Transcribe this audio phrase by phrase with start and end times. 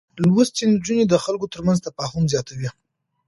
[0.25, 2.69] لوستې نجونې د خلکو ترمنځ تفاهم زياتوي.